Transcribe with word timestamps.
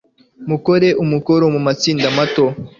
Mukore 0.49 0.87
umukoro 1.03 1.43
mu 1.53 1.59
matsinda 1.65 2.07
mato 2.17 2.45